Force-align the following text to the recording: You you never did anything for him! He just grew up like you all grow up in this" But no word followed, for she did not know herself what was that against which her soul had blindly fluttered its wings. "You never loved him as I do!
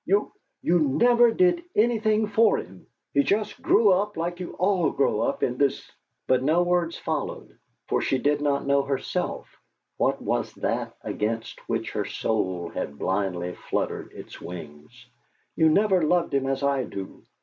You 0.03 0.33
you 0.63 0.79
never 0.79 1.29
did 1.31 1.63
anything 1.75 2.25
for 2.25 2.57
him! 2.57 2.87
He 3.13 3.21
just 3.21 3.61
grew 3.61 3.91
up 3.93 4.17
like 4.17 4.39
you 4.39 4.53
all 4.53 4.89
grow 4.89 5.21
up 5.21 5.43
in 5.43 5.57
this" 5.59 5.91
But 6.27 6.41
no 6.41 6.63
word 6.63 6.95
followed, 6.95 7.55
for 7.87 8.01
she 8.01 8.17
did 8.17 8.41
not 8.41 8.65
know 8.65 8.81
herself 8.81 9.45
what 9.97 10.19
was 10.19 10.51
that 10.55 10.95
against 11.03 11.59
which 11.69 11.91
her 11.91 12.05
soul 12.05 12.69
had 12.69 12.97
blindly 12.97 13.53
fluttered 13.53 14.11
its 14.13 14.41
wings. 14.41 15.05
"You 15.55 15.69
never 15.69 16.01
loved 16.01 16.33
him 16.33 16.47
as 16.47 16.63
I 16.63 16.83
do! 16.85 17.21